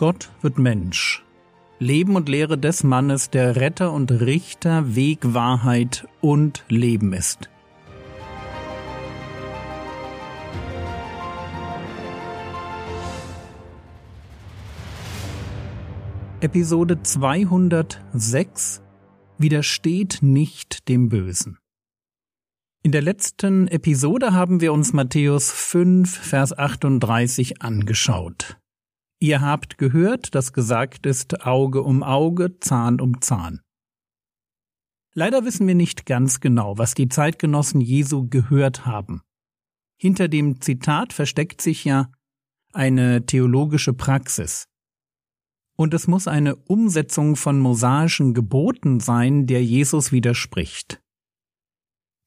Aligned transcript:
Gott 0.00 0.30
wird 0.40 0.58
Mensch. 0.58 1.22
Leben 1.78 2.16
und 2.16 2.26
Lehre 2.30 2.56
des 2.56 2.82
Mannes, 2.84 3.28
der 3.28 3.56
Retter 3.56 3.92
und 3.92 4.10
Richter, 4.10 4.96
Weg, 4.96 5.34
Wahrheit 5.34 6.08
und 6.22 6.64
Leben 6.70 7.12
ist. 7.12 7.50
Episode 16.40 17.02
206 17.02 18.80
Widersteht 19.36 20.20
nicht 20.22 20.88
dem 20.88 21.10
Bösen. 21.10 21.58
In 22.82 22.92
der 22.92 23.02
letzten 23.02 23.68
Episode 23.68 24.32
haben 24.32 24.62
wir 24.62 24.72
uns 24.72 24.94
Matthäus 24.94 25.52
5, 25.52 26.10
Vers 26.10 26.56
38 26.56 27.60
angeschaut. 27.60 28.59
Ihr 29.22 29.42
habt 29.42 29.76
gehört, 29.76 30.34
dass 30.34 30.54
gesagt 30.54 31.04
ist 31.04 31.46
Auge 31.46 31.82
um 31.82 32.02
Auge, 32.02 32.58
Zahn 32.58 33.00
um 33.02 33.20
Zahn. 33.20 33.60
Leider 35.12 35.44
wissen 35.44 35.66
wir 35.66 35.74
nicht 35.74 36.06
ganz 36.06 36.40
genau, 36.40 36.78
was 36.78 36.94
die 36.94 37.08
Zeitgenossen 37.08 37.82
Jesu 37.82 38.28
gehört 38.28 38.86
haben. 38.86 39.20
Hinter 39.98 40.28
dem 40.28 40.62
Zitat 40.62 41.12
versteckt 41.12 41.60
sich 41.60 41.84
ja 41.84 42.10
eine 42.72 43.26
theologische 43.26 43.92
Praxis. 43.92 44.68
Und 45.76 45.92
es 45.92 46.06
muss 46.06 46.26
eine 46.26 46.56
Umsetzung 46.56 47.36
von 47.36 47.60
mosaischen 47.60 48.32
Geboten 48.32 49.00
sein, 49.00 49.46
der 49.46 49.62
Jesus 49.62 50.12
widerspricht. 50.12 51.02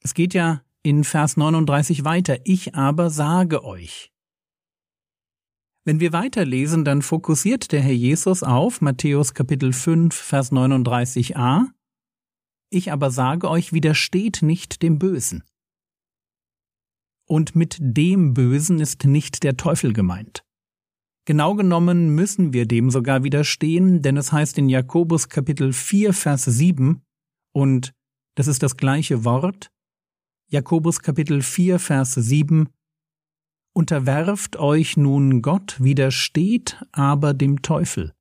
Es 0.04 0.14
geht 0.14 0.36
ja 0.36 0.62
in 0.84 1.04
Vers 1.04 1.38
39 1.38 2.04
weiter. 2.04 2.38
Ich 2.44 2.76
aber 2.76 3.10
sage 3.10 3.64
euch. 3.64 4.13
Wenn 5.86 6.00
wir 6.00 6.14
weiterlesen, 6.14 6.86
dann 6.86 7.02
fokussiert 7.02 7.74
der 7.74 7.82
Herr 7.82 7.92
Jesus 7.92 8.42
auf 8.42 8.80
Matthäus 8.80 9.34
Kapitel 9.34 9.74
5, 9.74 10.16
Vers 10.16 10.54
39a. 10.54 11.66
Ich 12.70 12.94
aber 12.94 13.12
sage 13.12 13.50
euch, 13.50 13.74
widersteht 13.74 14.42
nicht 14.42 14.82
dem 14.82 14.98
Bösen. 14.98 15.44
Und 17.28 17.58
mit 17.58 17.78
dem 17.82 18.34
Bösen 18.34 18.80
ist 18.80 19.04
nicht 19.04 19.44
der 19.44 19.58
Teufel 19.58 19.92
gemeint. 19.92 20.46
Genau 21.26 21.54
genommen 21.56 22.16
müssen 22.16 22.54
wir 22.54 22.66
dem 22.66 22.90
sogar 22.90 23.26
widerstehen, 23.26 24.02
denn 24.02 24.16
es 24.16 24.32
heißt 24.32 24.58
in 24.58 24.70
Jakobus 24.70 25.28
Kapitel 25.28 25.74
4, 25.74 26.14
Vers 26.14 26.46
7, 26.46 27.02
und 27.54 27.94
das 28.36 28.48
ist 28.48 28.64
das 28.64 28.78
gleiche 28.78 29.26
Wort, 29.26 29.70
Jakobus 30.50 31.02
Kapitel 31.02 31.42
4, 31.42 31.78
Vers 31.78 32.14
7 32.14 32.70
Unterwerft 33.76 34.58
euch 34.58 34.98
nun 34.98 35.42
Gott, 35.42 35.78
widersteht 35.80 36.84
aber 36.92 37.34
dem 37.34 37.64
Teufel, 37.64 38.14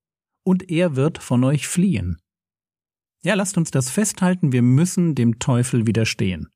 und 0.45 0.71
er 0.71 0.97
wird 0.97 1.19
von 1.19 1.45
euch 1.45 1.69
fliehen. 1.69 2.21
Ja, 3.23 3.35
lasst 3.35 3.59
uns 3.59 3.71
das 3.71 3.91
festhalten, 3.91 4.53
wir 4.53 4.63
müssen 4.63 5.15
dem 5.15 5.39
Teufel 5.39 5.87
widerstehen. 5.87 6.49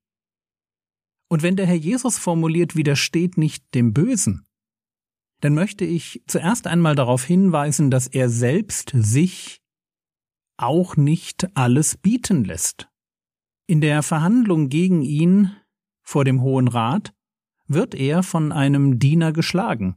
Und 1.29 1.43
wenn 1.43 1.57
der 1.57 1.67
Herr 1.67 1.75
Jesus 1.75 2.19
formuliert, 2.19 2.75
widersteht 2.75 3.37
nicht 3.37 3.75
dem 3.75 3.93
Bösen, 3.93 4.47
dann 5.41 5.55
möchte 5.55 5.85
ich 5.85 6.23
zuerst 6.27 6.67
einmal 6.67 6.95
darauf 6.95 7.25
hinweisen, 7.25 7.91
dass 7.91 8.07
er 8.07 8.31
selbst 8.31 8.93
sich 8.95 9.61
auch 10.57 10.97
nicht 10.97 11.55
alles 11.55 11.99
bieten 11.99 12.45
lässt. 12.45 12.89
In 13.67 13.81
der 13.81 14.03
Verhandlung 14.03 14.69
gegen 14.69 15.03
ihn 15.03 15.55
vor 16.03 16.25
dem 16.25 16.41
Hohen 16.41 16.69
Rat, 16.69 17.13
wird 17.69 17.95
er 17.95 18.23
von 18.23 18.53
einem 18.53 18.99
Diener 18.99 19.33
geschlagen 19.33 19.97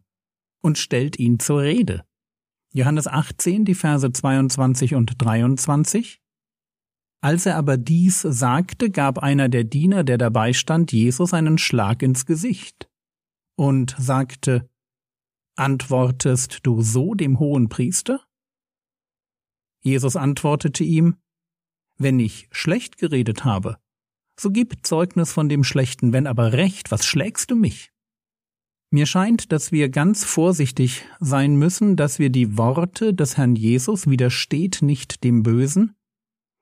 und 0.62 0.78
stellt 0.78 1.20
ihn 1.20 1.40
zur 1.40 1.62
Rede. 1.62 2.04
Johannes 2.74 3.08
18, 3.08 3.66
die 3.66 3.76
Verse 3.76 4.12
22 4.12 4.96
und 4.96 5.14
23. 5.18 6.22
Als 7.22 7.46
er 7.46 7.58
aber 7.58 7.78
dies 7.78 8.22
sagte, 8.22 8.90
gab 8.90 9.20
einer 9.20 9.50
der 9.50 9.64
Diener, 9.64 10.04
der 10.04 10.18
dabei 10.18 10.54
stand, 10.54 10.92
Jesus 10.92 11.34
einen 11.34 11.58
Schlag 11.58 12.02
ins 12.02 12.26
Gesicht 12.26 12.90
und 13.56 13.96
sagte, 13.98 14.70
Antwortest 15.56 16.60
du 16.64 16.82
so 16.82 17.14
dem 17.16 17.40
hohen 17.40 17.68
Priester? 17.68 18.26
Jesus 19.82 20.16
antwortete 20.16 20.86
ihm, 20.86 21.18
Wenn 21.98 22.20
ich 22.20 22.48
schlecht 22.52 22.98
geredet 22.98 23.44
habe, 23.44 23.78
so 24.40 24.52
gib 24.52 24.86
Zeugnis 24.86 25.34
von 25.34 25.50
dem 25.50 25.64
Schlechten, 25.64 26.14
wenn 26.14 26.26
aber 26.26 26.54
recht, 26.54 26.92
was 26.92 27.06
schlägst 27.06 27.52
du 27.52 27.56
mich? 27.56 27.92
Mir 28.90 29.06
scheint, 29.06 29.52
dass 29.52 29.72
wir 29.72 29.90
ganz 29.90 30.24
vorsichtig 30.24 31.06
sein 31.20 31.58
müssen, 31.58 31.96
dass 31.96 32.18
wir 32.18 32.30
die 32.30 32.58
Worte 32.58 33.14
des 33.14 33.38
Herrn 33.38 33.56
Jesus 33.56 34.10
widersteht 34.10 34.82
nicht 34.82 35.24
dem 35.24 35.44
Bösen, 35.44 35.96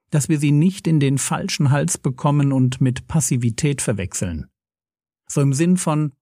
dass 0.10 0.28
wir 0.28 0.40
sie 0.40 0.52
nicht 0.52 0.88
in 0.88 1.00
den 1.00 1.18
falschen 1.18 1.72
Hals 1.72 1.98
bekommen 1.98 2.52
und 2.52 2.82
mit 2.82 3.08
Passivität 3.08 3.82
verwechseln. 3.82 4.48
So 5.28 5.42
im 5.42 5.54
Sinn 5.54 5.78
von 5.78 6.14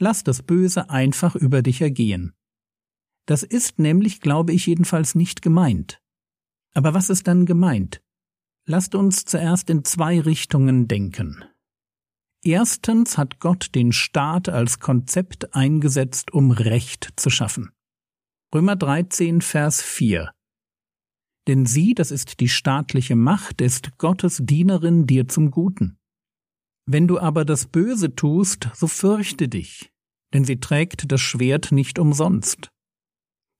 Lass 0.00 0.22
das 0.22 0.42
Böse 0.42 0.90
einfach 0.90 1.34
über 1.34 1.60
dich 1.60 1.80
ergehen. 1.80 2.32
Das 3.26 3.42
ist 3.42 3.78
nämlich, 3.78 4.20
glaube 4.20 4.52
ich, 4.52 4.66
jedenfalls 4.66 5.14
nicht 5.14 5.42
gemeint. 5.42 6.00
Aber 6.72 6.94
was 6.94 7.10
ist 7.10 7.26
dann 7.26 7.46
gemeint? 7.46 8.00
Lasst 8.70 8.94
uns 8.94 9.24
zuerst 9.24 9.70
in 9.70 9.82
zwei 9.82 10.20
Richtungen 10.20 10.88
denken. 10.88 11.42
Erstens 12.44 13.16
hat 13.16 13.40
Gott 13.40 13.74
den 13.74 13.92
Staat 13.92 14.50
als 14.50 14.78
Konzept 14.78 15.54
eingesetzt, 15.54 16.34
um 16.34 16.50
Recht 16.50 17.14
zu 17.16 17.30
schaffen. 17.30 17.70
Römer 18.54 18.76
13, 18.76 19.40
Vers 19.40 19.80
4. 19.80 20.34
Denn 21.46 21.64
sie, 21.64 21.94
das 21.94 22.10
ist 22.10 22.40
die 22.40 22.50
staatliche 22.50 23.16
Macht, 23.16 23.62
ist 23.62 23.96
Gottes 23.96 24.42
Dienerin 24.44 25.06
dir 25.06 25.28
zum 25.28 25.50
Guten. 25.50 25.96
Wenn 26.84 27.08
du 27.08 27.18
aber 27.18 27.46
das 27.46 27.68
Böse 27.68 28.14
tust, 28.14 28.68
so 28.74 28.86
fürchte 28.86 29.48
dich, 29.48 29.90
denn 30.34 30.44
sie 30.44 30.60
trägt 30.60 31.10
das 31.10 31.22
Schwert 31.22 31.72
nicht 31.72 31.98
umsonst. 31.98 32.68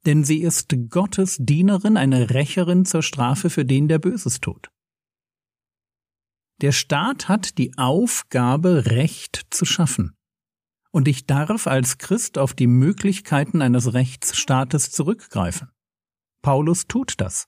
Denn 0.04 0.22
sie 0.22 0.42
ist 0.42 0.76
Gottes 0.90 1.38
Dienerin, 1.40 1.96
eine 1.96 2.28
Rächerin 2.28 2.84
zur 2.84 3.02
Strafe 3.02 3.48
für 3.48 3.64
den, 3.64 3.88
der 3.88 3.98
Böses 3.98 4.40
tut. 4.40 4.68
Der 6.60 6.72
Staat 6.72 7.28
hat 7.28 7.56
die 7.58 7.78
Aufgabe, 7.78 8.86
Recht 8.86 9.46
zu 9.50 9.64
schaffen. 9.64 10.16
Und 10.90 11.06
ich 11.06 11.26
darf 11.26 11.68
als 11.68 11.98
Christ 11.98 12.36
auf 12.36 12.52
die 12.52 12.66
Möglichkeiten 12.66 13.62
eines 13.62 13.92
Rechtsstaates 13.92 14.90
zurückgreifen. 14.90 15.70
Paulus 16.42 16.88
tut 16.88 17.14
das. 17.20 17.46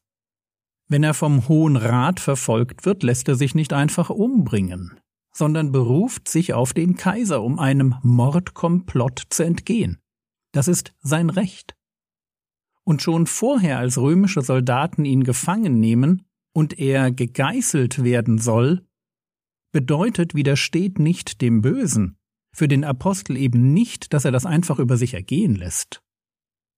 Wenn 0.87 1.03
er 1.03 1.15
vom 1.15 1.49
Hohen 1.49 1.77
Rat 1.77 2.21
verfolgt 2.21 2.85
wird, 2.85 3.03
lässt 3.03 3.29
er 3.29 3.35
sich 3.35 3.55
nicht 3.55 3.73
einfach 3.73 4.11
umbringen, 4.11 5.01
sondern 5.33 5.73
beruft 5.73 6.29
sich 6.29 6.55
auf 6.55 6.73
den 6.73 6.97
Kaiser, 6.97 7.43
um 7.43 7.59
einem 7.59 7.97
Mordkomplott 8.03 9.23
zu 9.31 9.43
entgehen. 9.43 9.99
Das 10.53 10.69
ist 10.69 10.93
sein 11.01 11.31
Recht. 11.31 11.77
Und 12.85 13.03
schon 13.03 13.27
vorher, 13.27 13.79
als 13.79 13.99
römische 13.99 14.43
Soldaten 14.43 15.05
ihn 15.05 15.25
gefangen 15.25 15.81
nehmen 15.81 16.27
und 16.53 16.79
er 16.79 17.11
gegeißelt 17.13 18.03
werden 18.03 18.39
soll, 18.39 18.85
bedeutet 19.73 20.35
widersteht 20.35 20.99
nicht 20.99 21.41
dem 21.41 21.61
Bösen, 21.63 22.17
für 22.53 22.69
den 22.69 22.85
Apostel 22.85 23.37
eben 23.37 23.73
nicht, 23.73 24.13
dass 24.13 24.25
er 24.25 24.33
das 24.33 24.47
einfach 24.47 24.79
über 24.79 24.97
sich 24.97 25.15
ergehen 25.15 25.55
lässt. 25.55 26.03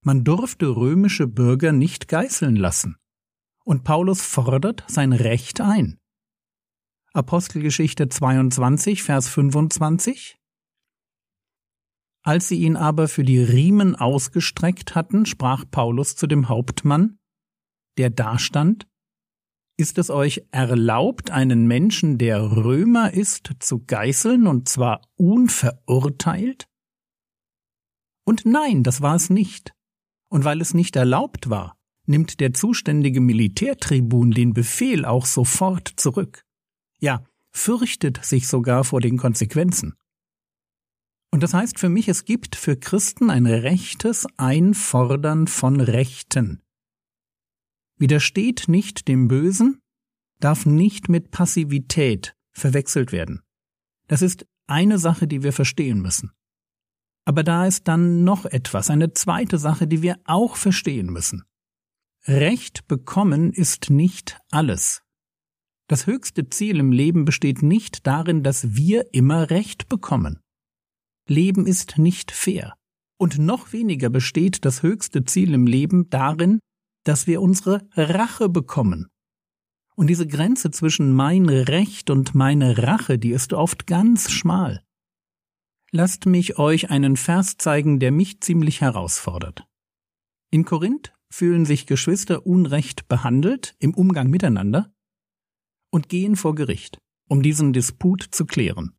Man 0.05 0.23
durfte 0.23 0.67
römische 0.67 1.27
Bürger 1.27 1.71
nicht 1.71 2.07
geißeln 2.07 2.55
lassen. 2.55 2.97
Und 3.63 3.83
Paulus 3.83 4.21
fordert 4.21 4.83
sein 4.87 5.13
Recht 5.13 5.61
ein. 5.61 5.97
Apostelgeschichte 7.13 8.09
22, 8.09 9.03
Vers 9.03 9.29
25 9.29 10.37
Als 12.23 12.49
sie 12.49 12.57
ihn 12.57 12.75
aber 12.75 13.07
für 13.07 13.23
die 13.23 13.39
Riemen 13.39 13.95
ausgestreckt 13.95 14.95
hatten, 14.95 15.25
sprach 15.25 15.63
Paulus 15.69 16.15
zu 16.15 16.27
dem 16.27 16.49
Hauptmann, 16.49 17.17
der 17.97 18.09
dastand, 18.09 18.87
ist 19.77 19.97
es 19.97 20.09
euch 20.09 20.45
erlaubt, 20.51 21.31
einen 21.31 21.65
Menschen, 21.67 22.17
der 22.17 22.41
Römer 22.41 23.13
ist, 23.13 23.51
zu 23.59 23.83
geißeln, 23.85 24.47
und 24.47 24.69
zwar 24.69 25.01
unverurteilt? 25.15 26.67
Und 28.25 28.45
nein, 28.45 28.83
das 28.83 29.01
war 29.01 29.15
es 29.15 29.29
nicht. 29.29 29.73
Und 30.29 30.45
weil 30.45 30.61
es 30.61 30.73
nicht 30.73 30.95
erlaubt 30.95 31.49
war, 31.49 31.77
nimmt 32.05 32.39
der 32.39 32.53
zuständige 32.53 33.21
Militärtribun 33.21 34.31
den 34.31 34.53
Befehl 34.53 35.05
auch 35.05 35.25
sofort 35.25 35.91
zurück. 35.97 36.43
Ja, 36.99 37.23
fürchtet 37.51 38.23
sich 38.23 38.47
sogar 38.47 38.83
vor 38.83 39.01
den 39.01 39.17
Konsequenzen. 39.17 39.95
Und 41.31 41.43
das 41.43 41.53
heißt 41.53 41.79
für 41.79 41.89
mich, 41.89 42.07
es 42.07 42.25
gibt 42.25 42.55
für 42.55 42.77
Christen 42.77 43.29
ein 43.29 43.47
rechtes 43.47 44.27
Einfordern 44.37 45.47
von 45.47 45.81
Rechten 45.81 46.62
widersteht 48.03 48.65
nicht 48.67 49.07
dem 49.07 49.29
Bösen, 49.29 49.79
darf 50.41 50.65
nicht 50.65 51.07
mit 51.07 51.31
Passivität 51.31 52.35
verwechselt 52.51 53.13
werden. 53.13 53.43
Das 54.09 54.21
ist 54.21 54.45
eine 54.67 54.99
Sache, 54.99 55.25
die 55.25 55.41
wir 55.41 55.53
verstehen 55.53 56.01
müssen. 56.01 56.33
Aber 57.23 57.45
da 57.45 57.65
ist 57.65 57.87
dann 57.87 58.25
noch 58.25 58.43
etwas, 58.43 58.89
eine 58.89 59.13
zweite 59.13 59.57
Sache, 59.57 59.87
die 59.87 60.01
wir 60.01 60.17
auch 60.25 60.57
verstehen 60.57 61.13
müssen. 61.13 61.45
Recht 62.27 62.89
bekommen 62.89 63.53
ist 63.53 63.89
nicht 63.89 64.37
alles. 64.51 65.01
Das 65.87 66.05
höchste 66.05 66.49
Ziel 66.49 66.79
im 66.81 66.91
Leben 66.91 67.23
besteht 67.23 67.61
nicht 67.61 68.05
darin, 68.05 68.43
dass 68.43 68.75
wir 68.75 69.13
immer 69.13 69.49
Recht 69.49 69.87
bekommen. 69.87 70.41
Leben 71.29 71.65
ist 71.65 71.97
nicht 71.97 72.31
fair. 72.31 72.73
Und 73.17 73.39
noch 73.39 73.71
weniger 73.71 74.09
besteht 74.09 74.65
das 74.65 74.83
höchste 74.83 75.23
Ziel 75.23 75.53
im 75.53 75.67
Leben 75.67 76.09
darin, 76.09 76.59
dass 77.03 77.27
wir 77.27 77.41
unsere 77.41 77.87
Rache 77.95 78.49
bekommen. 78.49 79.07
Und 79.95 80.07
diese 80.07 80.27
Grenze 80.27 80.71
zwischen 80.71 81.13
mein 81.13 81.47
Recht 81.49 82.09
und 82.09 82.33
meine 82.33 82.77
Rache, 82.79 83.19
die 83.19 83.31
ist 83.31 83.53
oft 83.53 83.85
ganz 83.85 84.31
schmal. 84.31 84.83
Lasst 85.91 86.25
mich 86.25 86.57
euch 86.57 86.89
einen 86.89 87.17
Vers 87.17 87.57
zeigen, 87.57 87.99
der 87.99 88.11
mich 88.11 88.41
ziemlich 88.41 88.81
herausfordert. 88.81 89.67
In 90.49 90.65
Korinth 90.65 91.13
fühlen 91.31 91.65
sich 91.65 91.85
Geschwister 91.85 92.45
unrecht 92.47 93.07
behandelt 93.07 93.75
im 93.79 93.93
Umgang 93.93 94.29
miteinander 94.29 94.91
und 95.91 96.09
gehen 96.09 96.35
vor 96.35 96.55
Gericht, 96.55 96.97
um 97.29 97.43
diesen 97.43 97.73
Disput 97.73 98.23
zu 98.23 98.45
klären. 98.45 98.95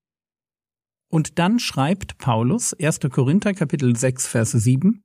Und 1.09 1.39
dann 1.39 1.59
schreibt 1.59 2.19
Paulus 2.19 2.75
1. 2.75 3.01
Korinther 3.11 3.55
Kapitel 3.55 3.97
6 3.97 4.27
Vers 4.27 4.53
7 4.53 5.05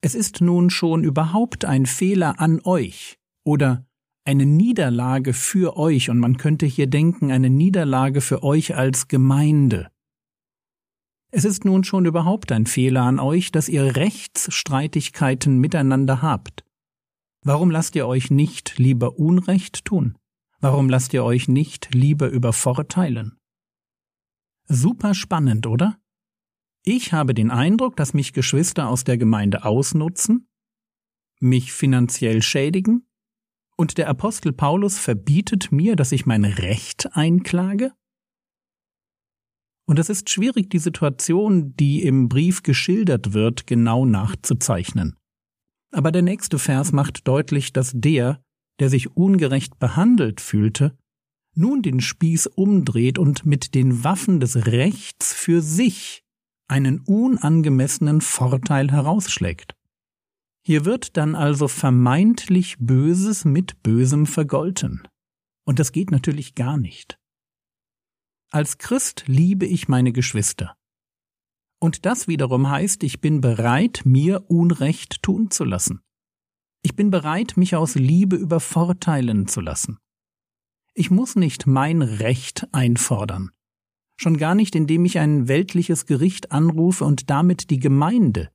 Es 0.00 0.14
ist 0.14 0.40
nun 0.40 0.70
schon 0.70 1.02
überhaupt 1.02 1.64
ein 1.64 1.84
Fehler 1.84 2.38
an 2.38 2.60
euch 2.62 3.18
oder 3.44 3.84
eine 4.24 4.46
Niederlage 4.46 5.32
für 5.32 5.76
euch 5.76 6.10
und 6.10 6.18
man 6.18 6.36
könnte 6.36 6.66
hier 6.66 6.86
denken 6.86 7.32
eine 7.32 7.50
Niederlage 7.50 8.20
für 8.20 8.42
euch 8.42 8.76
als 8.76 9.08
Gemeinde. 9.08 9.90
Es 11.30 11.44
ist 11.44 11.64
nun 11.64 11.82
schon 11.82 12.06
überhaupt 12.06 12.52
ein 12.52 12.66
Fehler 12.66 13.02
an 13.02 13.18
euch, 13.18 13.50
dass 13.50 13.68
ihr 13.68 13.96
Rechtsstreitigkeiten 13.96 15.58
miteinander 15.58 16.22
habt. 16.22 16.64
Warum 17.42 17.70
lasst 17.70 17.96
ihr 17.96 18.06
euch 18.06 18.30
nicht 18.30 18.78
lieber 18.78 19.18
Unrecht 19.18 19.84
tun? 19.84 20.16
Warum 20.60 20.88
lasst 20.88 21.12
ihr 21.12 21.24
euch 21.24 21.48
nicht 21.48 21.94
lieber 21.94 22.28
übervorteilen? 22.28 23.38
Super 24.66 25.14
spannend, 25.14 25.66
oder? 25.66 25.98
Ich 26.90 27.12
habe 27.12 27.34
den 27.34 27.50
Eindruck, 27.50 27.96
dass 27.96 28.14
mich 28.14 28.32
Geschwister 28.32 28.88
aus 28.88 29.04
der 29.04 29.18
Gemeinde 29.18 29.66
ausnutzen, 29.66 30.48
mich 31.38 31.74
finanziell 31.74 32.40
schädigen, 32.40 33.06
und 33.76 33.98
der 33.98 34.08
Apostel 34.08 34.54
Paulus 34.54 34.96
verbietet 34.98 35.70
mir, 35.70 35.96
dass 35.96 36.12
ich 36.12 36.24
mein 36.24 36.46
Recht 36.46 37.14
einklage? 37.14 37.92
Und 39.86 39.98
es 39.98 40.08
ist 40.08 40.30
schwierig, 40.30 40.70
die 40.70 40.78
Situation, 40.78 41.76
die 41.76 42.04
im 42.04 42.30
Brief 42.30 42.62
geschildert 42.62 43.34
wird, 43.34 43.66
genau 43.66 44.06
nachzuzeichnen. 44.06 45.14
Aber 45.92 46.10
der 46.10 46.22
nächste 46.22 46.58
Vers 46.58 46.92
macht 46.92 47.28
deutlich, 47.28 47.74
dass 47.74 47.92
der, 47.94 48.42
der 48.80 48.88
sich 48.88 49.14
ungerecht 49.14 49.78
behandelt 49.78 50.40
fühlte, 50.40 50.96
nun 51.54 51.82
den 51.82 52.00
Spieß 52.00 52.46
umdreht 52.46 53.18
und 53.18 53.44
mit 53.44 53.74
den 53.74 54.04
Waffen 54.04 54.40
des 54.40 54.64
Rechts 54.68 55.34
für 55.34 55.60
sich 55.60 56.24
einen 56.68 57.00
unangemessenen 57.00 58.20
Vorteil 58.20 58.90
herausschlägt. 58.90 59.74
Hier 60.62 60.84
wird 60.84 61.16
dann 61.16 61.34
also 61.34 61.66
vermeintlich 61.66 62.76
Böses 62.78 63.44
mit 63.44 63.82
Bösem 63.82 64.26
vergolten. 64.26 65.08
Und 65.64 65.78
das 65.78 65.92
geht 65.92 66.10
natürlich 66.10 66.54
gar 66.54 66.76
nicht. 66.76 67.18
Als 68.50 68.78
Christ 68.78 69.24
liebe 69.26 69.66
ich 69.66 69.88
meine 69.88 70.12
Geschwister. 70.12 70.76
Und 71.80 72.06
das 72.06 72.28
wiederum 72.28 72.68
heißt, 72.68 73.02
ich 73.02 73.20
bin 73.20 73.40
bereit, 73.40 74.02
mir 74.04 74.50
Unrecht 74.50 75.22
tun 75.22 75.50
zu 75.50 75.64
lassen. 75.64 76.00
Ich 76.82 76.96
bin 76.96 77.10
bereit, 77.10 77.56
mich 77.56 77.76
aus 77.76 77.94
Liebe 77.94 78.36
übervorteilen 78.36 79.46
zu 79.46 79.60
lassen. 79.60 79.98
Ich 80.94 81.10
muss 81.10 81.36
nicht 81.36 81.66
mein 81.66 82.02
Recht 82.02 82.66
einfordern. 82.72 83.50
Schon 84.20 84.36
gar 84.36 84.54
nicht, 84.54 84.74
indem 84.74 85.04
ich 85.04 85.18
ein 85.18 85.48
weltliches 85.48 86.06
Gericht 86.06 86.52
anrufe 86.52 87.04
und 87.04 87.30
damit 87.30 87.70
die 87.70 87.78
Gemeinde 87.78 88.50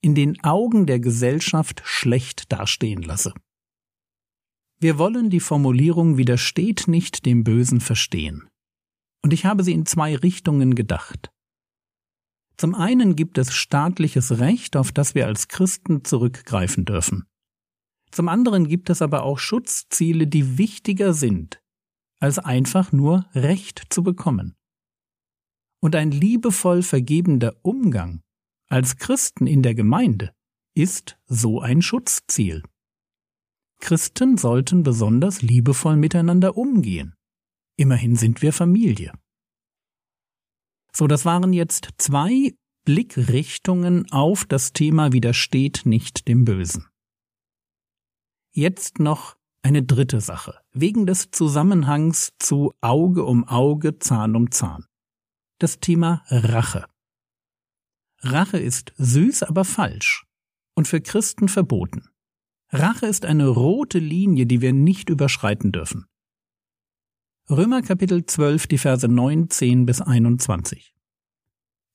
in 0.00 0.14
den 0.14 0.42
Augen 0.44 0.86
der 0.86 1.00
Gesellschaft 1.00 1.82
schlecht 1.84 2.52
dastehen 2.52 3.02
lasse. 3.02 3.34
Wir 4.80 4.96
wollen 4.96 5.28
die 5.28 5.40
Formulierung 5.40 6.16
widersteht 6.16 6.86
nicht 6.86 7.26
dem 7.26 7.42
Bösen 7.42 7.80
verstehen 7.80 8.48
und 9.22 9.32
ich 9.32 9.44
habe 9.44 9.64
sie 9.64 9.72
in 9.72 9.86
zwei 9.86 10.16
Richtungen 10.16 10.74
gedacht. 10.74 11.30
Zum 12.56 12.74
einen 12.74 13.14
gibt 13.14 13.38
es 13.38 13.52
staatliches 13.52 14.38
Recht, 14.38 14.76
auf 14.76 14.90
das 14.90 15.14
wir 15.14 15.26
als 15.26 15.48
Christen 15.48 16.04
zurückgreifen 16.04 16.84
dürfen. 16.84 17.24
Zum 18.10 18.28
anderen 18.28 18.66
gibt 18.66 18.90
es 18.90 19.02
aber 19.02 19.22
auch 19.22 19.38
Schutzziele, 19.38 20.26
die 20.26 20.58
wichtiger 20.58 21.12
sind, 21.12 21.60
als 22.20 22.38
einfach 22.38 22.90
nur 22.90 23.26
Recht 23.34 23.82
zu 23.90 24.02
bekommen. 24.02 24.54
Und 25.80 25.94
ein 25.94 26.10
liebevoll 26.10 26.82
vergebender 26.82 27.56
Umgang 27.62 28.22
als 28.68 28.96
Christen 28.96 29.46
in 29.46 29.62
der 29.62 29.74
Gemeinde 29.74 30.32
ist 30.74 31.18
so 31.26 31.60
ein 31.60 31.82
Schutzziel. 31.82 32.62
Christen 33.80 34.36
sollten 34.36 34.82
besonders 34.82 35.42
liebevoll 35.42 35.96
miteinander 35.96 36.56
umgehen. 36.56 37.14
Immerhin 37.76 38.16
sind 38.16 38.42
wir 38.42 38.52
Familie. 38.52 39.12
So, 40.92 41.06
das 41.06 41.24
waren 41.24 41.52
jetzt 41.52 41.90
zwei 41.98 42.54
Blickrichtungen 42.84 44.10
auf 44.10 44.44
das 44.44 44.72
Thema 44.72 45.12
Widersteht 45.12 45.82
nicht 45.84 46.26
dem 46.26 46.44
Bösen. 46.44 46.86
Jetzt 48.52 48.98
noch 48.98 49.36
eine 49.62 49.82
dritte 49.82 50.20
Sache, 50.20 50.58
wegen 50.72 51.06
des 51.06 51.30
Zusammenhangs 51.30 52.32
zu 52.38 52.72
Auge 52.80 53.24
um 53.24 53.46
Auge, 53.46 53.98
Zahn 53.98 54.34
um 54.34 54.50
Zahn. 54.50 54.87
Das 55.60 55.80
Thema 55.80 56.22
Rache. 56.28 56.84
Rache 58.20 58.58
ist 58.58 58.92
süß, 58.96 59.42
aber 59.42 59.64
falsch 59.64 60.24
und 60.76 60.86
für 60.86 61.00
Christen 61.00 61.48
verboten. 61.48 62.10
Rache 62.70 63.06
ist 63.06 63.24
eine 63.24 63.48
rote 63.48 63.98
Linie, 63.98 64.46
die 64.46 64.60
wir 64.60 64.72
nicht 64.72 65.10
überschreiten 65.10 65.72
dürfen. 65.72 66.06
Römer 67.50 67.82
Kapitel 67.82 68.24
12, 68.24 68.68
die 68.68 68.78
Verse 68.78 69.08
19 69.08 69.84
bis 69.84 70.00
21. 70.00 70.94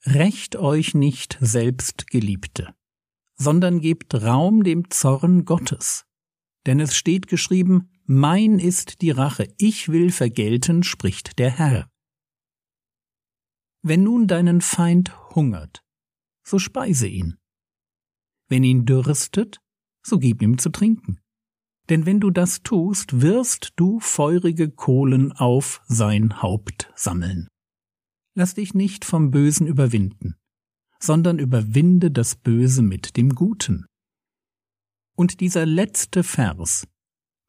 Recht 0.08 0.58
euch 0.58 0.94
nicht 0.94 1.38
selbst, 1.40 2.08
Geliebte, 2.08 2.76
sondern 3.36 3.80
gebt 3.80 4.14
Raum 4.14 4.66
dem 4.66 4.90
Zorn 4.90 5.46
Gottes. 5.46 6.06
Denn 6.66 6.82
es 6.82 6.98
steht 6.98 7.28
geschrieben, 7.28 7.92
mein 8.04 8.60
ist 8.60 9.02
die 9.02 9.12
Rache, 9.12 9.54
ich 9.58 9.88
will 9.88 10.12
vergelten, 10.12 10.84
spricht 10.84 11.40
der 11.40 11.52
Herr. 11.52 11.93
Wenn 13.86 14.04
nun 14.04 14.28
deinen 14.28 14.62
Feind 14.62 15.14
hungert, 15.36 15.84
so 16.42 16.58
speise 16.58 17.08
ihn. 17.08 17.38
Wenn 18.48 18.64
ihn 18.64 18.86
dürstet, 18.86 19.60
so 20.02 20.20
gib 20.20 20.42
ihm 20.42 20.58
zu 20.58 20.70
trinken. 20.70 21.20
Denn 21.90 22.06
wenn 22.06 22.22
du 22.22 22.30
das 22.30 22.64
tust, 22.64 23.22
wirst 23.22 23.74
du 23.76 24.00
feurige 24.00 24.72
Kohlen 24.72 25.34
auf 25.34 25.82
sein 25.86 26.42
Haupt 26.42 26.92
sammeln. 26.96 27.50
Lass 28.36 28.54
dich 28.54 28.74
nicht 28.74 29.04
vom 29.04 29.32
Bösen 29.32 29.68
überwinden, 29.68 30.36
sondern 31.00 31.38
überwinde 31.38 32.10
das 32.10 32.38
Böse 32.38 32.84
mit 32.84 33.18
dem 33.18 33.36
Guten. 33.36 33.86
Und 35.16 35.42
dieser 35.42 35.66
letzte 35.66 36.24
Vers, 36.24 36.88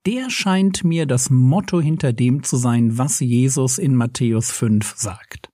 der 0.05 0.31
scheint 0.31 0.83
mir 0.83 1.07
das 1.07 1.31
Motto 1.31 1.81
hinter 1.81 2.13
dem 2.13 2.43
zu 2.43 2.57
sein, 2.57 2.99
was 2.99 3.21
Jesus 3.21 3.79
in 3.79 3.95
Matthäus 3.95 4.51
5 4.51 4.95
sagt. 4.97 5.54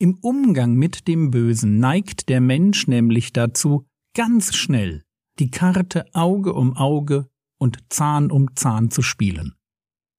Im 0.00 0.18
Umgang 0.20 0.74
mit 0.74 1.08
dem 1.08 1.30
Bösen 1.30 1.78
neigt 1.78 2.28
der 2.28 2.40
Mensch 2.40 2.86
nämlich 2.86 3.32
dazu, 3.32 3.86
ganz 4.14 4.54
schnell 4.54 5.02
die 5.38 5.50
Karte 5.50 6.06
Auge 6.14 6.52
um 6.52 6.76
Auge, 6.76 7.28
und 7.60 7.78
Zahn 7.88 8.30
um 8.30 8.54
Zahn 8.54 8.90
zu 8.90 9.02
spielen. 9.02 9.54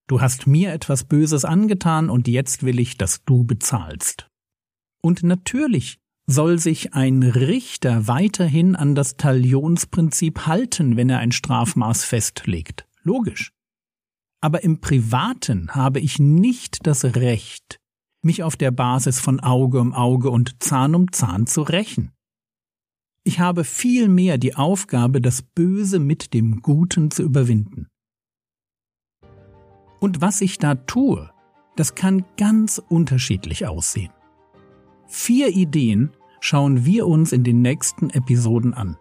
Du 0.08 0.22
hast 0.22 0.48
mir 0.48 0.74
etwas 0.74 1.06
Böses 1.06 1.46
angetan 1.46 2.10
und 2.10 2.28
jetzt 2.28 2.64
will 2.64 2.80
ich, 2.80 2.98
dass 2.98 3.24
du 3.24 3.46
bezahlst. 3.46 4.28
Und 5.02 5.24
natürlich 5.24 6.00
soll 6.28 6.60
sich 6.60 6.94
ein 6.94 7.24
Richter 7.24 8.08
weiterhin 8.08 8.76
an 8.76 8.96
das 8.96 9.16
Talionsprinzip 9.16 10.46
halten, 10.48 10.98
wenn 10.98 11.10
er 11.10 11.20
ein 11.20 11.32
Strafmaß 11.32 12.04
festlegt. 12.04 12.86
Logisch. 13.04 13.52
Aber 14.42 14.64
im 14.64 14.82
Privaten 14.82 15.72
habe 15.72 16.00
ich 16.00 16.20
nicht 16.20 16.86
das 16.86 17.04
Recht, 17.04 17.79
mich 18.22 18.44
auf 18.44 18.56
der 18.56 18.72
Basis 18.72 19.20
von 19.20 19.40
Auge 19.40 19.80
um 19.80 19.94
Auge 19.94 20.30
und 20.30 20.62
Zahn 20.62 20.96
um 20.96 21.12
Zahn 21.12 21.48
zu 21.48 21.62
rächen. 21.62 22.12
Ich 23.24 23.40
habe 23.40 23.64
vielmehr 23.64 24.38
die 24.38 24.56
Aufgabe, 24.56 25.22
das 25.22 25.42
Böse 25.42 26.00
mit 26.00 26.34
dem 26.34 26.62
Guten 26.62 27.12
zu 27.12 27.24
überwinden. 27.24 27.88
Und 30.00 30.22
was 30.22 30.42
ich 30.42 30.58
da 30.58 30.76
tue, 30.76 31.30
das 31.76 31.96
kann 31.96 32.26
ganz 32.38 32.82
unterschiedlich 32.90 33.68
aussehen. 33.68 34.12
Vier 35.08 35.50
Ideen 35.50 36.12
schauen 36.40 36.86
wir 36.86 37.08
uns 37.08 37.32
in 37.32 37.44
den 37.44 37.62
nächsten 37.62 38.10
Episoden 38.10 38.74
an. 38.74 38.98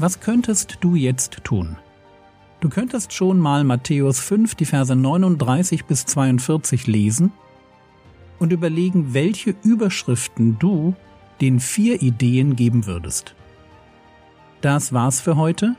Was 0.00 0.18
könntest 0.20 0.78
du 0.80 0.94
jetzt 0.94 1.44
tun? 1.44 1.76
Du 2.60 2.70
könntest 2.70 3.12
schon 3.12 3.38
mal 3.38 3.64
Matthäus 3.64 4.18
5, 4.20 4.54
die 4.54 4.64
Verse 4.64 4.96
39 4.96 5.84
bis 5.84 6.06
42 6.06 6.86
lesen 6.86 7.32
und 8.38 8.50
überlegen, 8.50 9.12
welche 9.12 9.54
Überschriften 9.62 10.58
du 10.58 10.94
den 11.42 11.60
vier 11.60 12.00
Ideen 12.00 12.56
geben 12.56 12.86
würdest. 12.86 13.34
Das 14.62 14.94
war's 14.94 15.20
für 15.20 15.36
heute. 15.36 15.76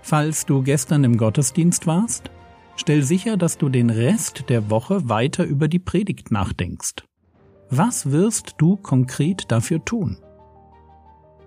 Falls 0.00 0.46
du 0.46 0.62
gestern 0.62 1.02
im 1.02 1.16
Gottesdienst 1.16 1.88
warst, 1.88 2.30
stell 2.76 3.02
sicher, 3.02 3.36
dass 3.36 3.58
du 3.58 3.68
den 3.68 3.90
Rest 3.90 4.44
der 4.48 4.70
Woche 4.70 5.08
weiter 5.08 5.42
über 5.42 5.66
die 5.66 5.80
Predigt 5.80 6.30
nachdenkst. 6.30 7.02
Was 7.68 8.12
wirst 8.12 8.54
du 8.58 8.76
konkret 8.76 9.50
dafür 9.50 9.84
tun? 9.84 10.18